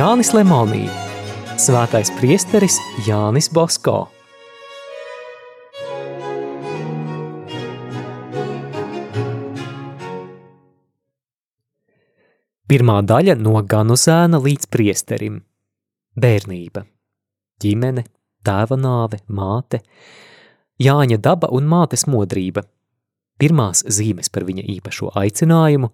[0.00, 0.86] Jānis Lemonī,
[1.60, 4.06] Svētais priesteris Jānis Bosko.
[12.64, 15.36] Pirmā daļa no ganu zēna līdz priesterim–
[16.24, 16.86] bērnība,
[17.60, 18.06] ģimene,
[18.40, 19.82] tēva nāve, māte,
[20.80, 22.64] Jāņa daba un mātes modrība,
[23.36, 25.92] pirmās zīmes par viņa īpašo aicinājumu,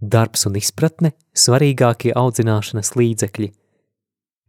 [0.00, 3.50] darbs un izpratne, svarīgākie audzināšanas līdzekļi,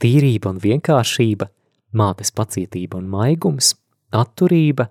[0.01, 1.49] tīrība un vienkāršība,
[1.93, 3.73] mātes pacietība un maigums,
[4.13, 4.89] atturība,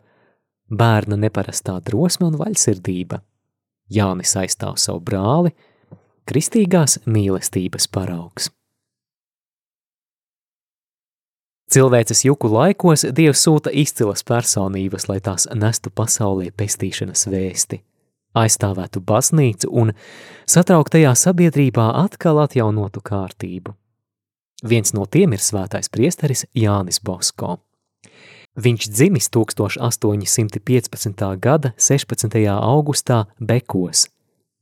[0.69, 3.23] bērna neparastā drosme un vaļsirdība.
[3.89, 5.55] Jānis aizstāv savu brāli,
[6.29, 8.51] kristīgās mīlestības paraugs.
[11.69, 17.83] Cilvēces juku laikos Dievs sūta izcilas personības, lai tās nestu pasaulē pestīšanas vēsti,
[18.43, 19.93] aizstāvētu baznīcu un
[20.49, 23.75] satrauktajā sabiedrībā atkal atjaunotu kārtību.
[24.67, 27.59] Viens no tiem ir svētais priesteris Jānis Bosko.
[28.59, 31.39] Viņš dzimis 1815.
[31.39, 32.39] gada 16.
[32.51, 34.09] augustā Bekos,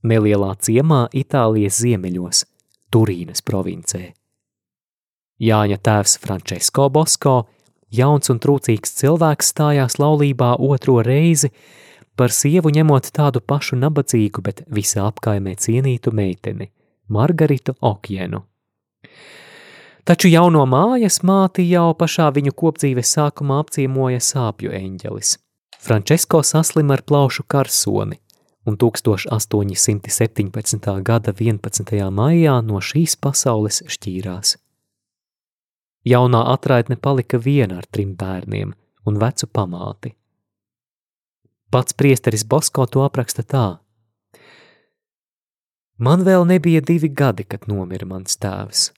[0.04, 2.44] nelielā ciemā Itālijas ziemeļos,
[2.92, 4.12] Turīnas provincē.
[5.40, 7.46] Jāņa tēvs Francesko Bosko,
[7.92, 11.52] jauns un trūcīgs cilvēks stājās laulībā otro reizi,
[12.16, 16.70] par sievu ņemot tādu pašu nabadzīgu, bet visā apkaimē cienītu meiteni,
[17.08, 18.42] Margaritu Okjenu.
[20.06, 25.30] Taču jauno mājas māti jau pašā viņu kopdzīves sākumā apciemoja sāpju eņģelis.
[25.82, 28.16] Francesko saslim ar plaušu karsoni,
[28.66, 31.02] un 1817.
[31.02, 32.10] gada 11.
[32.10, 34.56] maijā no šīs pasaules šķīrās.
[36.06, 38.74] Jaunā atraitne palika viena ar trim bērniem
[39.06, 40.14] un vecu pamāti.
[41.70, 43.66] Pats priesteris Bosko to apraksta tā.
[45.98, 48.90] Man vēl nebija divi gadi, kad nomira mans tēvs.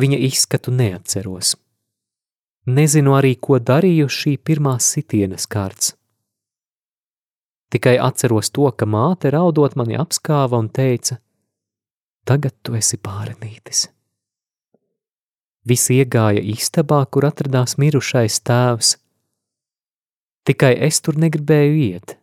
[0.00, 1.56] Viņa izskatu neatceros.
[2.66, 5.96] Nezinu arī, ko darīju šī pirmās sitienas kārts.
[7.72, 11.16] Tikai atceros to, ka māte raudot mani apskāva un teica,
[12.28, 13.86] tagad tu esi pārenītis.
[15.64, 18.96] Visi iegāja istabā, kur atradās mirušais tēvs.
[20.46, 22.16] Tikai es tur negribēju iet.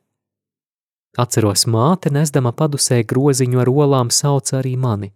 [1.20, 5.14] Atceros māte, nesdama padusē groziņu ar olām, sauca arī mani.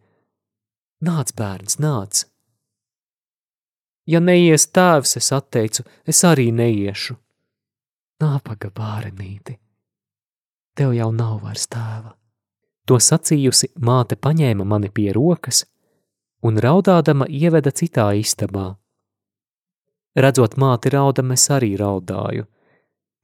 [1.03, 2.23] Nāc, bērns, nāc!
[4.07, 7.15] Ja neies tēvs, es atteicu, es arī neiešu.
[8.23, 9.55] Nāpaga bārenīti,
[10.75, 12.13] tev jau nav vairs tēva.
[12.87, 15.63] To sacījusi, māte paņēma mani pie rokas
[16.43, 18.73] un raudādama ieveda citā istabā.
[20.19, 22.43] Redzot māti raudam, es arī raudāju,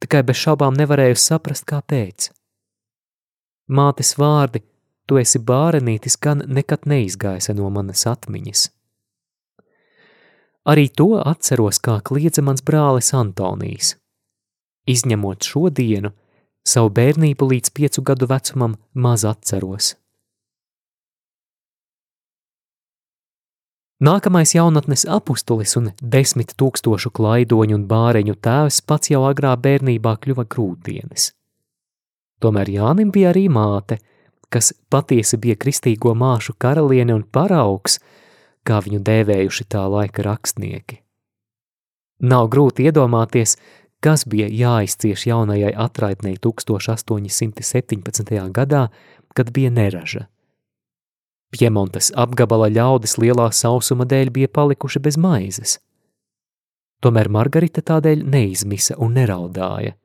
[0.03, 2.29] tikai bez šaubām nevarēju saprast, kāpēc.
[3.69, 4.63] Mātes vārdi,
[5.05, 8.69] tu esi bārenītis, gan nekad neizgaisa no manas atmiņas.
[10.69, 13.95] Arī to atceros, kā kliedza mans brālis Antonijs.
[14.89, 16.11] Izņemot šo dienu,
[16.65, 19.95] savu bērnību līdz piecu gadu vecumam maz atceros.
[23.99, 30.45] Nākamais jaunatnes apustulis un desmit tūkstošu klaidoņu un bāreņu tēvs pats jau agrā bērnībā kļuva
[30.47, 31.35] grūtdienis.
[32.39, 33.99] Tomēr Jānim bija arī māte,
[34.47, 37.99] kas patiesi bija kristīgo māšu karaliene un paraugs,
[38.63, 41.03] kā viņu dēvējuši tā laika rakstnieki.
[42.23, 43.59] Nav grūti iedomāties,
[43.99, 48.47] kas bija jāizcieš jaunajai atraitnei 1817.
[48.55, 48.87] gadā,
[49.35, 50.31] kad bija neraža.
[51.49, 55.79] Piemontes apgabala ļaudis lielā sausuma dēļ bija palikuši bez maizes.
[57.01, 59.95] Tomēr Margarita tādēļ neizmisa un neraudāja.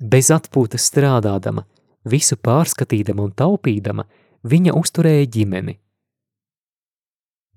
[0.00, 1.66] Bez atpūtas strādādama,
[2.08, 4.06] visu pārskatīdama un taupīdama,
[4.48, 5.76] viņa uzturēja ģimeni.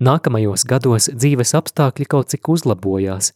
[0.04, 3.30] Nākamajos gados dzīves apstākļi kaut cik uzlabojās,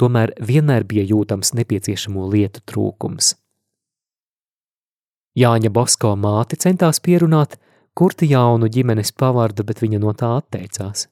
[0.00, 3.36] tomēr vienmēr bija jūtams nepieciešamo lietu trūkums.
[5.38, 7.58] Jāņa Bosko māti centās pierunāt,
[7.98, 11.08] kurti jaunu ģimenes pavardu, bet viņa no tā atteicās.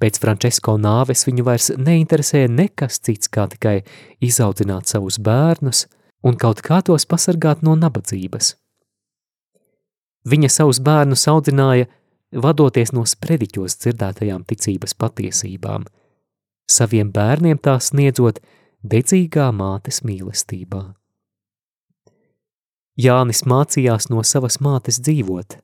[0.00, 3.80] Pēc Francesko nāves viņu vairs neinteresēja nekas cits, kā tikai
[4.24, 5.84] izaudzināt savus bērnus
[6.24, 8.54] un kaut kā tos pasargāt no nabadzības.
[10.30, 11.88] Viņa savus bērnus audzināja,
[12.32, 15.84] vadoties no sprediķos dzirdētajām ticības patiesībām,
[16.70, 18.40] saviem bērniem tās sniedzot
[18.80, 20.99] dedzīgā mātes mīlestībā.
[23.00, 25.56] Jānis mācījās no savas mātes dzīvot.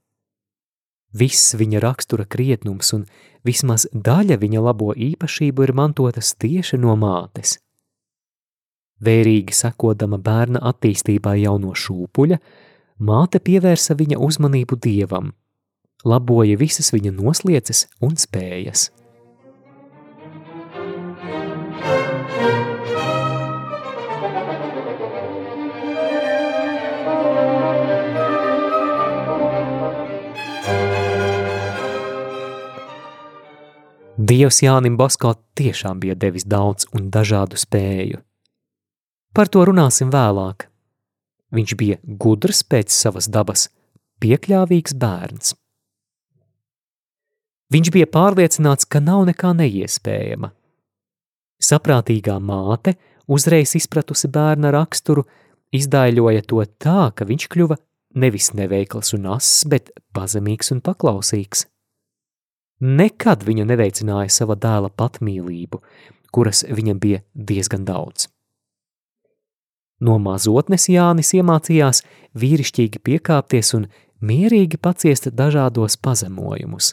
[1.16, 3.04] Viss viņa rakstura krietnums un
[3.46, 7.58] vismaz daļa viņa labo īpašību ir mantotas tieši no mātes.
[9.04, 12.38] Vērīgi sekodama bērna attīstībai jau no šūpuļa,
[13.04, 15.34] māte pievērsa viņa uzmanību dievam,
[16.04, 18.88] laboja visas viņa noslieces un spējas.
[34.36, 38.18] Dievs Jānim Basko tiešām bija devis daudz un dažādu spēju.
[39.32, 40.66] Par to runāsim vēlāk.
[41.56, 43.70] Viņš bija gudrs pēc savas dabas,
[44.20, 45.54] piekļāvīgs bērns.
[47.72, 50.50] Viņš bija pārliecināts, ka nav nekā neiespējama.
[51.70, 52.98] Saprātīgā māte,
[53.32, 55.24] uzreiz izpratusi bērna raksturu,
[55.72, 57.78] izdaiļoja to tā, ka viņš kļuva
[58.20, 61.64] nevis neveikls un ass, bet pazemīgs un paklausīgs.
[62.80, 65.80] Nekad viņa neveicināja sava dēla patmīlību,
[66.32, 68.28] kuras viņam bija diezgan daudz.
[70.00, 72.02] No mazotnes Jānis iemācījās
[72.36, 73.86] vīrišķīgi piekāpties un
[74.20, 76.92] mierīgi paciest dažādos pazemojumus.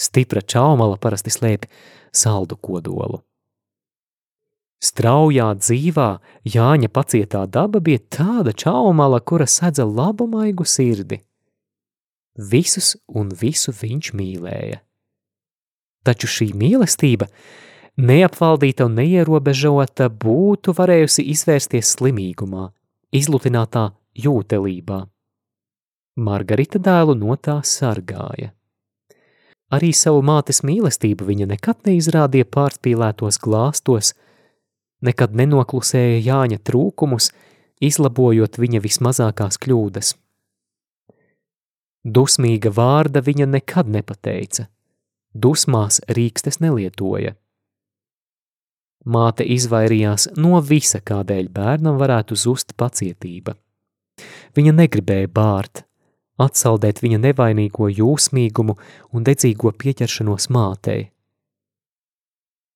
[0.00, 1.68] Stipra čaumala parasti slēpj
[2.16, 3.20] saldu kodolu.
[4.82, 6.08] Straujā dzīvā
[6.48, 11.20] Jāņa pacietā daba bija tāda čaumala, kura sedza labu maigu sirdi.
[12.38, 14.80] Visus un visu viņš mīlēja.
[16.02, 17.28] Taču šī mīlestība,
[18.00, 22.70] neapvaldīta un neierobežota, būtu varējusi izvērsties slimīgumā,
[23.12, 25.04] izlutinātā jūtelībā.
[26.16, 28.50] Margarita dēlu no tā sargāja.
[29.72, 34.12] Arī savu mātes mīlestību viņa nekad neizrādīja pārspīlētos glāstos,
[35.00, 37.30] nekad nenoklusēja Jāņa trūkumus,
[37.80, 40.12] izlabojot viņa vismazākās kļūdas.
[42.02, 44.66] Dusmīga vārda viņa nekad nepateica,
[45.34, 47.36] dusmās rīkstes nelietoja.
[49.06, 53.54] Māte izvairījās no visa, kādēļ bērnam varētu zust pacietība.
[54.54, 55.84] Viņa negribēja bārt,
[56.42, 58.76] atsaldēt viņa nevainīgo jūsmīgumu
[59.14, 61.10] un dedzīgo pieķeršanos mātei.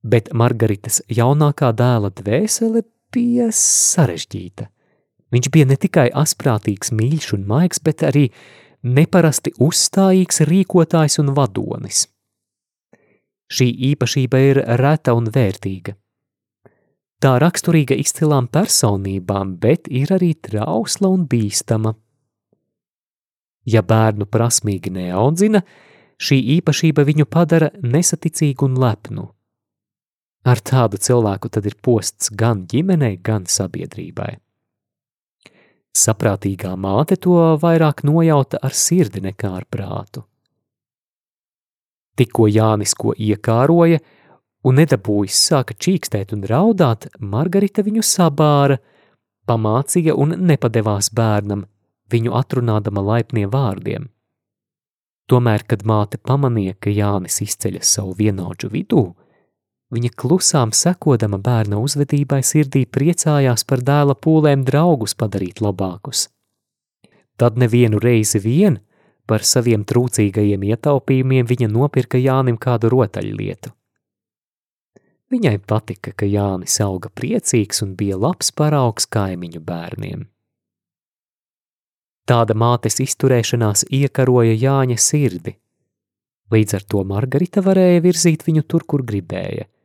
[0.07, 2.85] Bet Margaritas jaunākā dēla dvēsele
[3.15, 4.69] bija sarežģīta.
[5.35, 8.29] Viņš bija ne tikai asprātīgs, mīļš un maigs, bet arī
[8.87, 12.07] neparasti uzstājīgs rīkotājs un vadonis.
[13.47, 15.95] Šī īpašība ir reta un vērtīga.
[17.23, 21.95] Tā raksturīga izcilām personībām, bet ir arī trausla un bīstama.
[23.67, 25.63] Ja bērnu prasmīgi neaudzina,
[26.23, 29.31] šī īpašība viņu padara nesaticīgu un lepnu.
[30.47, 34.37] Ar tādu cilvēku tad ir posts gan ģimenei, gan sabiedrībai.
[35.97, 40.27] Saprātīgā māte to vairāk nojauta ar sirdi nekā ar prātu.
[42.17, 44.01] Tikko Jānis ko iekāroja
[44.67, 48.79] un nedabūjis sāka čīkstēt un raudāt, Margarita viņu sabāra,
[49.49, 51.65] pamācīja un nepadevās bērnam,
[52.13, 54.09] viņu atrunādama laipniem vārdiem.
[55.31, 59.09] Tomēr, kad māte pamanīja, ka Jānis izceļas savu vienaudžu vidū,
[59.95, 66.27] Viņa klusām sekodama bērna uzvedībai sirdī priecājās par dēla pūlēm draugus padarīt labākus.
[67.39, 68.81] Tad nevienu reizi vien
[69.31, 73.71] par saviem trūcīgajiem ietaupījumiem viņa nopirka Jānim kādu rotaļlietu.
[75.31, 80.27] Viņai patika, ka Jānis auga priecīgs un bija labs paraugs kaimiņu bērniem.
[82.27, 85.55] Tāda mātes izturēšanās iekaroja Jāņa sirdi.
[86.51, 89.71] Līdz ar to Margarita varēja virzīt viņu tur, kur gribēja–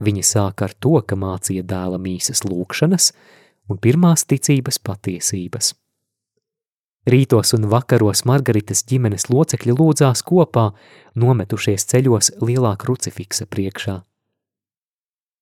[0.00, 3.12] Viņa sāka ar to, ka mācīja dēla mīsas lūkšanas
[3.70, 5.74] un pirmās ticības patiesības.
[7.12, 10.70] Rītos un vakaros Margaritas ģimenes locekļi lūdzās kopā,
[11.18, 13.96] nometušies ceļos lielā krucifiksa priekšā.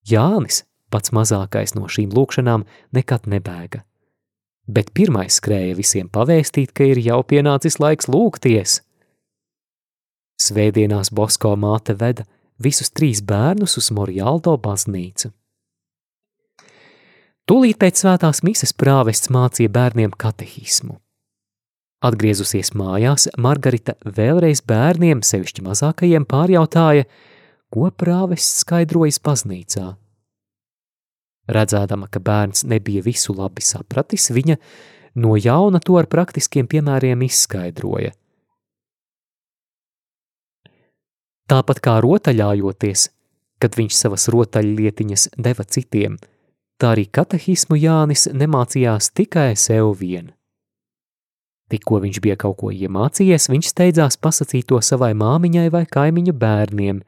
[0.08, 2.64] Jānis, pats mazākais no šīm lūkšanām,
[2.96, 3.82] nekad nebēga,
[4.64, 8.80] bet pirmais skrēja visiem pavēstīt, ka ir jau pienācis laiks lūgties.
[10.40, 12.24] Svētdienās Bosko māte veda–
[12.62, 15.32] visus trīs bērnus uz Morialdo baznīcu.
[17.50, 21.00] Tūlīt pēc svētās mises prāvests mācīja bērniem katehismu.
[22.00, 27.08] Atgriezusies mājās, Margarita vēlreiz bērniem, sevišķi mazākajiem, pārjautāja,
[27.74, 29.90] ko prāvests skaidrojas baznīcā.
[31.50, 34.56] Redzēdama, ka bērns nebija visu labi sapratis, viņa
[35.20, 38.14] no jauna to ar praktiskiem piemēriem izskaidroja.
[41.50, 43.08] Tāpat kā rotaļājoties,
[43.58, 46.18] kad viņš savas rotaļlietiņas deva citiem,
[46.78, 50.30] tā arī katehismu Jānis nemācījās tikai sev vien.
[51.70, 57.02] Tikko viņš bija kaut ko iemācījies, viņš steidzās pasakīt to savai māmiņai vai kaimiņu bērniem.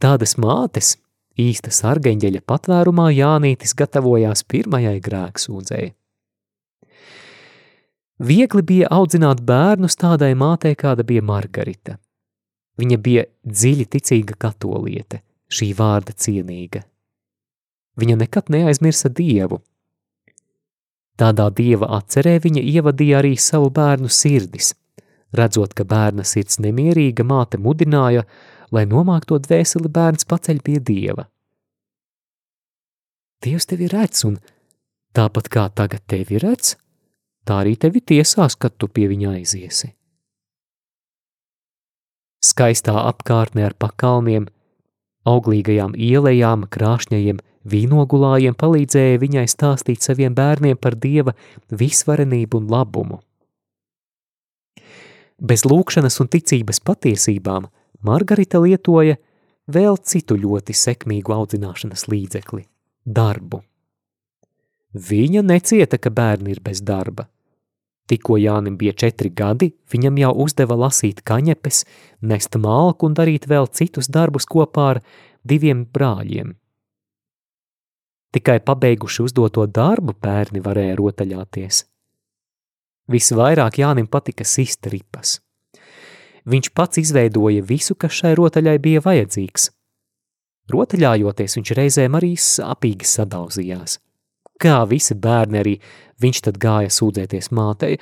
[0.00, 0.96] Tādas mātes,
[1.36, 5.94] īstas argeņģeļa patvērumā Jānītis gatavojās pirmajai grēksūdzēji.
[8.18, 12.00] Viegli bija audzināt bērnus tādai mātei, kāda bija Margarita.
[12.78, 16.84] Viņa bija dziļi ticīga katoliete, šī vārda cienīga.
[17.98, 19.58] Viņa nekad neaizmirsa Dievu.
[21.18, 24.76] Tādā Dieva atcerē viņa ievadīja arī savu bērnu sirdis.
[25.34, 28.22] Redzot, ka bērna sirds nemierīga, māte mudināja,
[28.70, 31.26] lai nomākto dvēseli bērns paceļ pie Dieva.
[33.42, 34.38] Dievs tevi redz, un
[35.14, 36.76] tāpat kā tagad tevi redz,
[37.46, 39.92] tā arī tevi tiesās, kad tu pie viņa aiziesi.
[42.44, 44.46] Skaistā apkārtnē ar pakalniem,
[45.28, 51.34] auglīgajām ielējām, krāšņajiem vīnogulājiem palīdzēja viņai stāstīt saviem bērniem par Dieva
[51.70, 53.20] visvarenību un labumu.
[55.38, 57.68] Bez lūkšanas un ticības patiesībām
[58.02, 59.18] Margarita lietoja
[59.70, 62.64] vēl citu ļoti sekmīgu audzināšanas līdzekli–
[63.18, 63.62] darbu.
[64.94, 67.28] Viņa necieta, ka bērni ir bez darba.
[68.08, 71.82] Tikko Jānim bija četri gadi, viņam jau uzdeva lasīt kaņepes,
[72.24, 75.02] nest malku un darīt vēl citus darbus kopā ar
[75.44, 76.54] diviem brāļiem.
[78.32, 81.84] Tikai pabeiguši uzdoto darbu, bērni varēja rotaļāties.
[83.08, 85.38] Visvairāk Jānim patika sist ripas.
[86.48, 89.70] Viņš pats izveidoja visu, kas šai rotaļai bija vajadzīgs.
[90.72, 93.96] Rotaļājoties, viņš reizēm arī sāpīgi sadauzījās.
[94.60, 95.74] Kā visi bērni arī
[96.22, 97.98] viņš tad gāja sūdzēties mātei.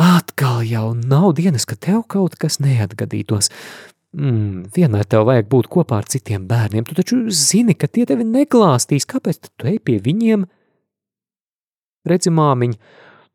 [0.00, 3.50] Atkal jau nav dienas, ka tev kaut kas neatgadītos.
[4.12, 6.84] Mm, vienmēr tev vajag būt kopā ar citiem bērniem.
[6.84, 9.08] Tu taču zini, ka tie tevi neklāstīs.
[9.08, 10.44] Kāpēc tu ej pie viņiem?
[12.08, 12.74] Redzi, māmiņ,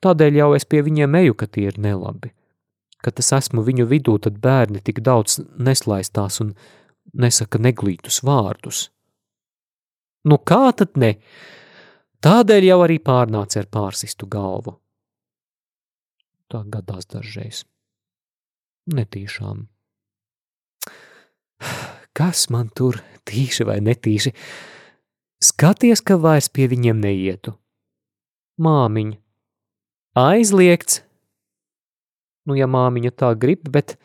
[0.03, 2.33] tādēļ jau es pie viņiem eju, ka tie ir nelabi.
[3.01, 6.53] Kad es esmu viņu vidū, tad bērni tik daudz neslaistās un
[7.13, 8.87] nesaka neglītus vārdus.
[10.27, 11.15] Nu kā tad ne?
[12.25, 14.73] Tādēļ jau arī pārnāca ar pārsistu galvu.
[16.49, 17.63] Tā gadās dažreiz.
[18.89, 19.67] Netīšām.
[22.17, 24.33] Kas man tur tīši vai netīši?
[25.43, 27.53] Skaties, ka vairs pie viņiem neietu.
[28.57, 29.19] Māmiņa.
[30.17, 31.03] Aizliegts.
[32.49, 33.99] Nu, ja māmiņa tā grib, bet,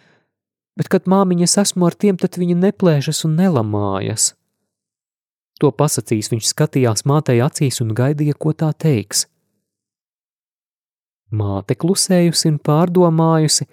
[0.77, 4.33] bet kad māmiņas esmu ar tiem, tad viņa neplēšas un nelamājas.
[5.61, 9.27] To pasakījis, viņš skatījās mātei acīs un gaidīja, ko tā teiks.
[11.33, 13.67] Māte klusējusi un pārdomājusi,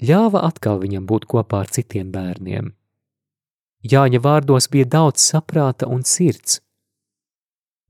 [0.00, 2.72] ļāva atkal viņam būt kopā ar citiem bērniem.
[3.84, 6.60] Jāņa vārdos bija daudz saprāta un sirds.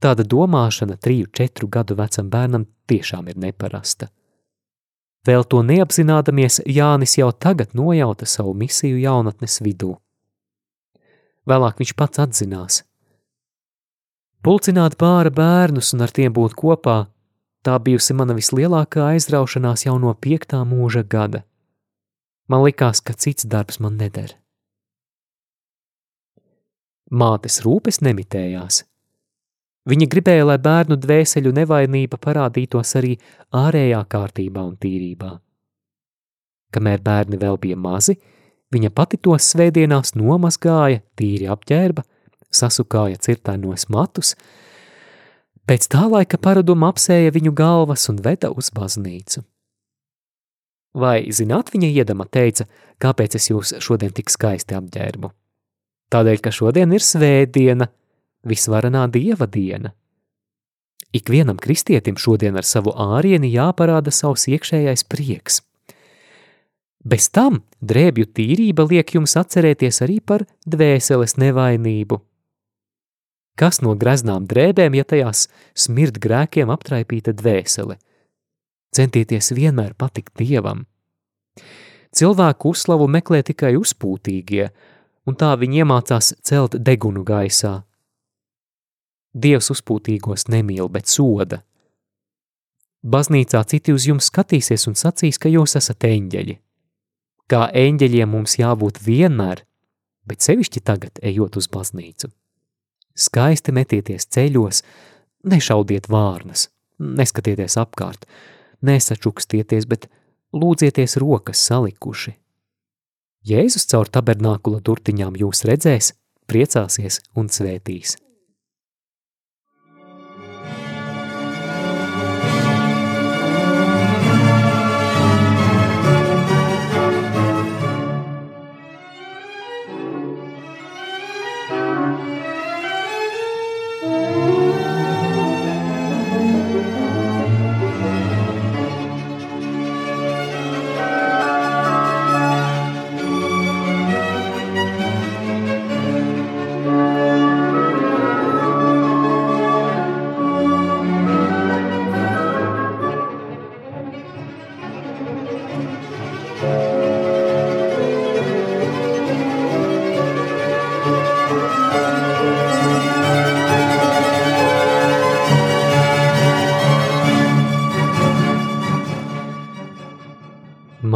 [0.00, 4.08] Tāda domāšana triju, četru gadu vecam bērnam tiešām ir neparasta.
[5.26, 9.98] Vēl to neapzinādamies, Jānis jau tagad nojauta savu misiju jaunatnes vidū.
[11.46, 12.84] Vēlāk viņš pats atzinās–
[14.40, 17.10] Pulcināt pāra bērnus un ar tiem būt kopā,
[17.60, 21.42] tā bijusi mana vislielākā aizraušanās jau no piektā mūža gada.
[22.48, 24.32] Man likās, ka cits darbs man neder.
[27.10, 28.84] Mātes rūpes nemitējās.
[29.90, 33.16] Viņa gribēja, lai bērnu dvēseļu nevainība parādītos arī
[33.56, 35.30] ārējā kārtībā un tīrībā.
[36.72, 38.16] Kamēr bērni vēl bija mazi,
[38.72, 42.06] viņa pati tos svētdienās nomazgāja, tīri apģērba,
[42.50, 44.34] sasukāja cirtainos matus,
[45.70, 49.44] pēc tā laika paraduma apsēja viņu galvas un veda uz baznīcu.
[50.98, 52.66] Vai, zināt, viņa iedama teica,
[52.98, 55.30] kāpēc es jūs šodien tik skaisti apģērbu?
[56.10, 57.86] Tādēļ, ka šodien ir svētdiena,
[58.42, 59.92] visvarenā dieva diena.
[61.14, 65.60] Ikvienam kristietim šodien ar savu ārieni jāparāda savs iekšējais prieks.
[67.06, 72.18] Bez tam drēbju tīrība liek jums atcerēties arī par dvēseles nevainību–
[73.58, 77.98] Kas no greznām drēbēm, ja tajās smird grēkiem aptraipīta dvēsele?
[78.94, 80.86] Centieties vienmēr patikt Dievam.
[82.16, 84.70] Cilvēku uzslavu meklē tikai uzpūtīgie,
[85.26, 87.82] un tā viņi iemācās celt degunu gaisā.
[89.30, 91.60] Dievs uzpūtīgos nemīl, bet soda.
[93.06, 96.58] Baznīcā citi uz jums skatīsies un sacīs, ka jūs esat eņģeļi.
[97.50, 99.62] Kā eņģeļiem mums jābūt vienmēr,
[100.26, 102.28] bet sevišķi tagad ejot uz baznīcu.
[103.16, 104.82] Skaisti metieties ceļos,
[105.50, 108.26] nešaudiet vārnas, neskatieties apkārt,
[108.86, 110.08] nesačukstieties, bet
[110.54, 112.36] lūdzieties rokas salikuši.
[113.50, 116.12] Jēzus caur tabernākula durtiņām jūs redzēs,
[116.50, 118.18] priecāsies un svētīs.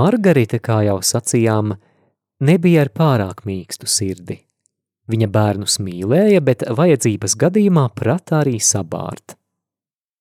[0.05, 1.79] Margarita, kā jau sacījām,
[2.45, 4.43] nebija ar pārāk mīkstu sirdi.
[5.09, 9.37] Viņa bērnus mīlēja, bet vajadzības gadījumā prata arī sabārt.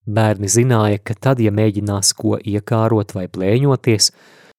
[0.03, 4.09] Bērni zināja, ka tad, ja mēģinās ko iekārot vai blēņoties,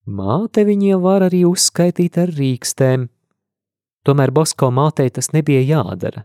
[0.09, 3.09] māte viņiem var arī uzskaitīt ar rīkstēm.
[4.05, 6.25] Tomēr Bosko mātei tas nebija jādara.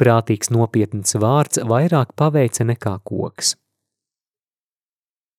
[0.00, 3.56] Prātīgs nopietns vārds vairāk paveica nekā koks.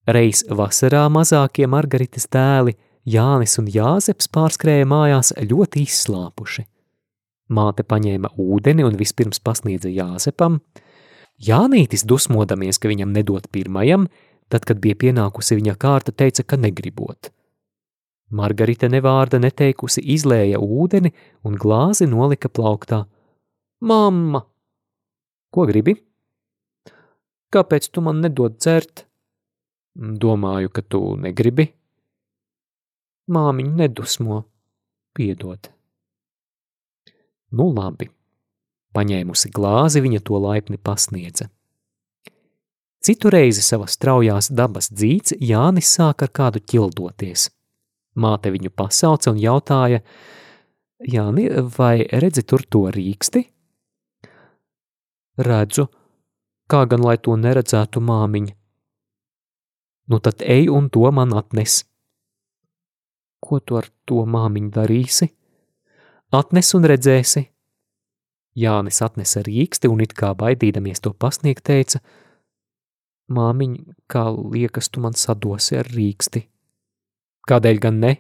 [0.10, 2.74] Reiz vasarā mazākie Margaritas dēli
[3.06, 6.64] Jānis un Jāzeps pārskrēja mājās ļoti izslāpuši.
[7.54, 10.58] Māte paņēma ūdeni un vispirms pasniedza Jāzepam,
[11.42, 14.08] Jānītis dusmodamies, ka viņam nedod pirmajam,
[14.50, 17.30] tad, kad bija pienākusi viņa kārta, teica, ka negribot.
[18.32, 21.14] Margarita nevārda neteikusi izlēja ūdeni
[21.46, 23.04] un glāzi nolika plauktā.
[23.86, 24.48] Mamma!
[25.52, 25.98] Ko gribi?
[27.54, 29.06] Kāpēc tu man nedod dzert?
[29.96, 31.68] Domāju, ka tu negribi.
[33.32, 34.44] Māmiņa nedusmo.
[35.12, 35.68] Piedod.
[37.52, 38.08] Nu labi.
[38.96, 41.50] Paņēmusi glāzi, viņa to laipni pasniedza.
[43.02, 47.50] Citu reizi savas straujās dabas dzīts Jānis sāk ar kādu ķildoties.
[48.16, 50.04] Māte viņu pasauca un jautāja,
[51.02, 53.42] Jāni, vai redzi tur to rīksti?
[55.42, 55.88] Redzu,
[56.70, 58.61] kā gan lai to neredzētu māmiņa.
[60.12, 61.86] Nu tad ej un to man atnes.
[63.42, 65.32] Ko tu ar to māmiņu darīsi?
[66.36, 67.46] Atnes un redzēsi,
[68.56, 72.02] Jānis atnesa rīksti un it kā baidīdamies to pasniegt teica,
[73.32, 73.76] Māmiņ,
[74.12, 76.42] kā liekas, tu man sadosi ar rīksti.
[77.48, 78.16] Kādēļ gan ne?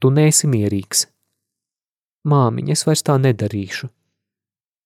[0.00, 1.06] Tu neesi mierīgs.
[2.30, 3.88] Māmiņ, es vairs tā nedarīšu.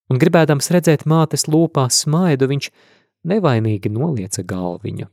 [0.09, 2.71] Un gribēdams redzēt mātes lūpās smaidu, viņš
[3.29, 5.07] nevainīgi nolieca galviņu.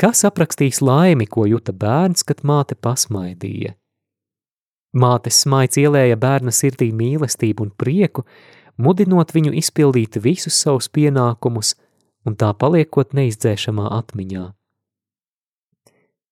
[0.00, 3.76] Kas aprakstīs laimi, ko juta bērns, kad māte pasmaidīja?
[4.94, 8.24] Mātes smaids ielēja bērna sirdī mīlestību un prieku,
[8.78, 11.74] mudinot viņu izpildīt visus savus pienākumus
[12.26, 14.44] un tā paliekot neizdzēšamā atmiņā.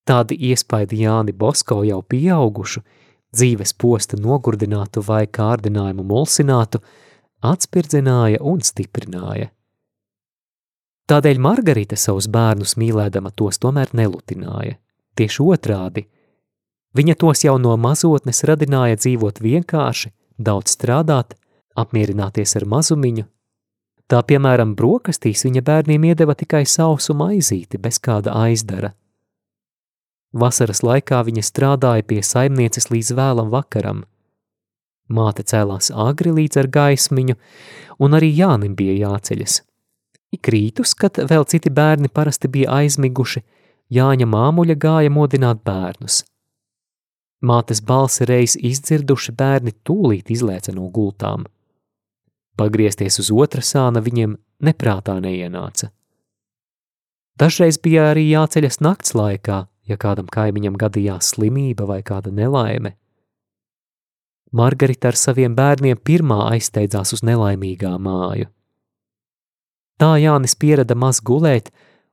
[0.09, 2.83] Tādi iespaidi Jāni Bosko jau pieaugušu,
[3.35, 6.83] dzīves posta nogurdinātu vai kārdinājumu mulsinātu,
[7.43, 9.53] atspirdzināja un stiprināja.
[11.11, 14.79] Tādēļ Margarita savus bērnus mīlēdama tos tomēr nelutināja.
[15.19, 16.07] Tieši otrādi–
[16.93, 21.33] Viņa tos jau no mazotnes radināja dzīvot vienkārši, daudz strādāt,
[21.79, 23.25] apmierināties ar mazumiņu.
[24.13, 28.93] Tā, piemēram, brokastīs viņa bērniem iedeva tikai sausu maizīti bez kāda aizdara.
[30.37, 34.05] Vasaras laikā viņa strādāja pie saimnieces līdz vēlam vakaram.
[35.09, 37.39] Māte cēlās agri līdz ar gaismiņu,
[38.05, 39.63] un arī Jānim bija jāceļas.
[40.33, 43.45] Ik rītus, kad vēl citi bērni parasti bija aizmiguši,
[43.93, 46.23] Jāņa māmuļa gāja modināt bērnus–
[47.43, 51.49] Mātes balsi reiz izdzirduši bērni tūlīt izlēca no gultām.
[52.57, 55.91] Pagriezties uz otra sāna viņiem neprātā neienāca.
[57.41, 59.59] Dažreiz bija arī jāceļas nakts laikā,
[59.91, 62.95] ja kādam kaimiņam gadījās slimība vai kāda nelaime.
[64.53, 68.53] Margarita ar saviem bērniem pirmā aizsteidzās uz nelaimīgā māju.
[70.03, 71.69] Tā Jānis pierada maz gulēt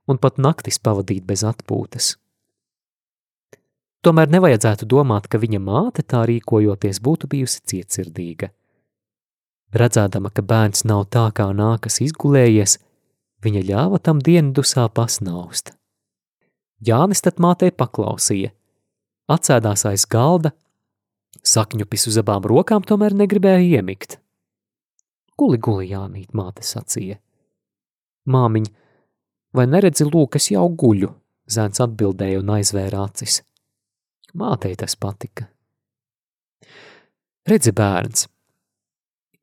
[0.06, 2.12] un pat naktis pavadīt bez atpūtas.
[4.06, 8.52] Tomēr nevajadzētu domāt, ka viņa māte tā rīkojoties būtu bijusi cietsirdīga.
[9.74, 12.76] Redzēdama, ka bērns nav tā, kā nākas izgulējies,
[13.42, 15.74] viņa ļāva tam dienu dusā pasnaust.
[16.86, 18.52] Jānis tad mātei paklausīja,
[19.34, 20.54] atsēdās aiz galda,
[21.42, 24.20] sakņupis uz abām rokām tomēr negribēja iemigt.
[25.42, 27.18] Guli, guli, Jānīt, māte sacīja.
[28.30, 28.68] Māmiņ,
[29.58, 31.12] vai neredzi lūk, es jau guļu,
[31.50, 33.42] zēns atbildēja un aizvēra acis.
[34.38, 35.48] Mātei tas patika.
[37.50, 38.28] Redzi, bērns,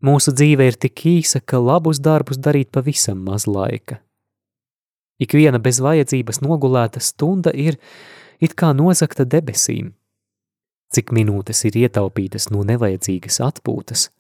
[0.07, 3.99] mūsu dzīve ir tik īsa, ka labus darbus darīt pavisam maz laika.
[5.19, 7.79] Ik viena bez vajadzības nogulēta stunda ir
[8.39, 9.95] it kā nozakta debesīm.
[10.93, 14.11] Cik minūtes ir ietaupītas no nevajadzīgas atpūtas,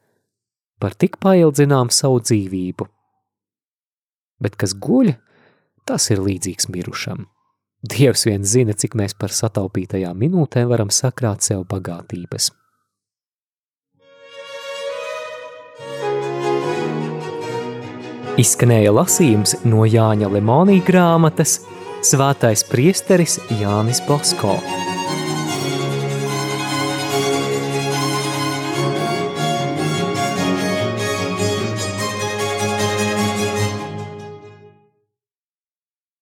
[0.83, 2.89] par tik paildzinām savu dzīvību.
[4.43, 5.15] Bet kas guļ,
[5.89, 7.27] tas ir līdzīgs mirušam.
[7.87, 12.51] Dievs vien zina, cik mēs par sataupītajām minūtēm varam sakrāt sev bagātības.
[18.37, 21.63] Izskanēja lasījums no Jāņa Lemonī grāmatas
[22.05, 24.59] Svētais priesteris Jānis Bosko.